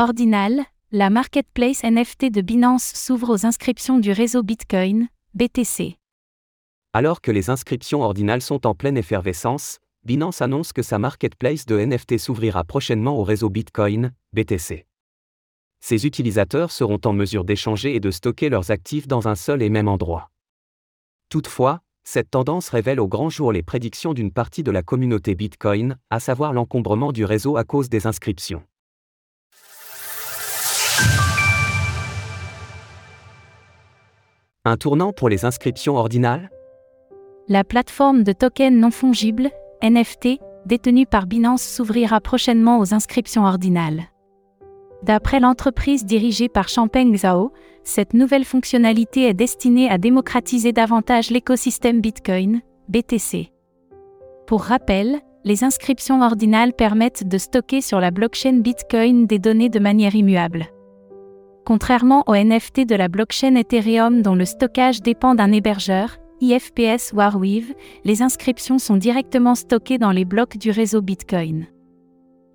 [0.00, 5.96] Ordinal, la marketplace NFT de Binance s'ouvre aux inscriptions du réseau Bitcoin, BTC.
[6.92, 11.80] Alors que les inscriptions ordinales sont en pleine effervescence, Binance annonce que sa marketplace de
[11.80, 14.86] NFT s'ouvrira prochainement au réseau Bitcoin, BTC.
[15.80, 19.68] Ses utilisateurs seront en mesure d'échanger et de stocker leurs actifs dans un seul et
[19.68, 20.30] même endroit.
[21.28, 25.98] Toutefois, cette tendance révèle au grand jour les prédictions d'une partie de la communauté Bitcoin,
[26.08, 28.62] à savoir l'encombrement du réseau à cause des inscriptions.
[34.68, 36.50] Un tournant pour les inscriptions ordinales?
[37.48, 39.48] La plateforme de tokens non fongibles,
[39.82, 44.02] NFT, détenue par Binance s'ouvrira prochainement aux inscriptions ordinales.
[45.02, 47.50] D'après l'entreprise dirigée par Champeng Zhao,
[47.82, 52.60] cette nouvelle fonctionnalité est destinée à démocratiser davantage l'écosystème Bitcoin,
[52.90, 53.50] BTC.
[54.46, 59.78] Pour rappel, les inscriptions ordinales permettent de stocker sur la blockchain Bitcoin des données de
[59.78, 60.66] manière immuable.
[61.68, 67.20] Contrairement aux NFT de la blockchain Ethereum dont le stockage dépend d'un hébergeur, IFPS ou
[68.06, 71.66] les inscriptions sont directement stockées dans les blocs du réseau Bitcoin.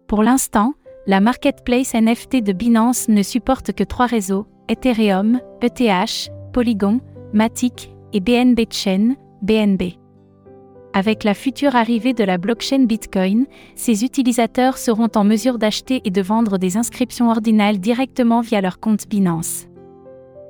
[0.07, 0.73] Pour l'instant,
[1.05, 6.99] la marketplace NFT de Binance ne supporte que trois réseaux, Ethereum, ETH, Polygon,
[7.33, 10.02] Matic et BNB Chain, BNB.
[10.95, 16.11] Avec la future arrivée de la blockchain Bitcoin, ses utilisateurs seront en mesure d'acheter et
[16.11, 19.65] de vendre des inscriptions ordinales directement via leur compte Binance.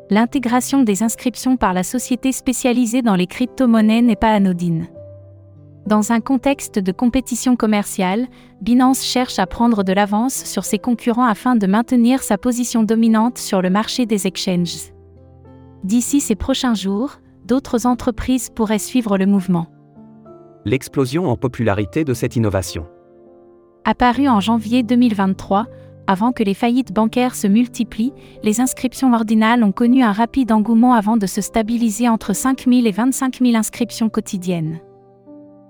[0.10, 4.88] L'intégration des inscriptions par la société spécialisée dans les crypto-monnaies n'est pas anodine.
[5.88, 8.28] Dans un contexte de compétition commerciale,
[8.62, 13.38] Binance cherche à prendre de l'avance sur ses concurrents afin de maintenir sa position dominante
[13.38, 14.92] sur le marché des exchanges.
[15.86, 19.68] D'ici ces prochains jours, d'autres entreprises pourraient suivre le mouvement
[20.66, 22.86] l'explosion en popularité de cette innovation.
[23.86, 25.66] Apparue en janvier 2023,
[26.08, 30.94] avant que les faillites bancaires se multiplient, les inscriptions ordinales ont connu un rapide engouement
[30.94, 34.80] avant de se stabiliser entre 5 000 et 25 000 inscriptions quotidiennes.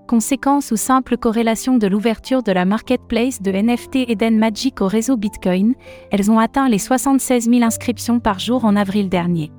[0.07, 5.17] Conséquence ou simple corrélation de l'ouverture de la marketplace de NFT Eden Magic au réseau
[5.17, 5.75] Bitcoin,
[6.11, 9.51] elles ont atteint les 76 000 inscriptions par jour en avril dernier.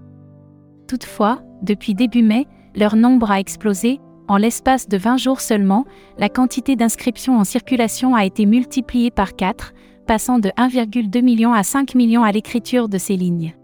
[0.87, 5.85] Toutefois, depuis début mai, leur nombre a explosé, en l'espace de 20 jours seulement,
[6.19, 9.75] la quantité d'inscriptions en circulation a été multipliée par 4,
[10.07, 13.55] passant de 1,2 million à 5 millions à l'écriture de ces lignes.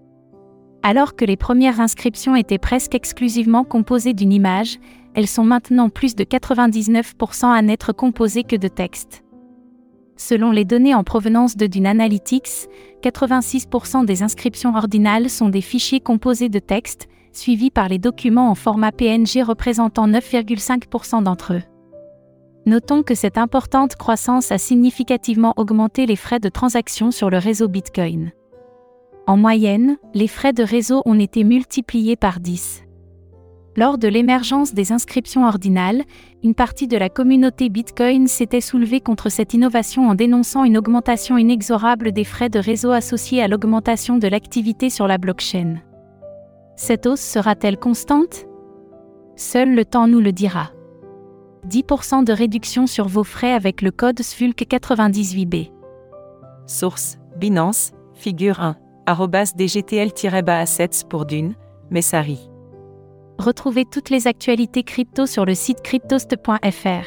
[0.83, 4.79] Alors que les premières inscriptions étaient presque exclusivement composées d'une image,
[5.15, 9.23] elles sont maintenant plus de 99% à n'être composées que de texte.
[10.17, 12.69] Selon les données en provenance de Dune Analytics,
[13.03, 18.55] 86% des inscriptions ordinales sont des fichiers composés de texte, suivi par les documents en
[18.55, 21.63] format PNG représentant 9,5% d'entre eux.
[22.67, 27.69] Notons que cette importante croissance a significativement augmenté les frais de transaction sur le réseau
[27.69, 28.33] Bitcoin.
[29.27, 32.83] En moyenne, les frais de réseau ont été multipliés par 10.
[33.77, 36.03] Lors de l'émergence des inscriptions ordinales,
[36.43, 41.39] une partie de la communauté Bitcoin s'était soulevée contre cette innovation en dénonçant une augmentation
[41.39, 45.77] inexorable des frais de réseau associés à l'augmentation de l'activité sur la blockchain.
[46.81, 48.47] Cette hausse sera-t-elle constante?
[49.37, 50.71] Seul le temps nous le dira.
[51.69, 55.73] 10% de réduction sur vos frais avec le code SVULC98B.
[56.65, 58.77] Source Binance, figure 1,
[59.59, 61.55] dgtl-assets pour Dune,
[61.91, 62.49] Messari.
[63.39, 67.05] Retrouvez toutes les actualités crypto sur le site cryptost.fr.